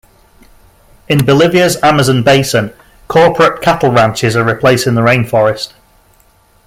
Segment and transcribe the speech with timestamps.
[1.07, 2.73] In Bolivia's Amazon basin,
[3.07, 5.75] corporate cattle ranches are replacing the rain forest.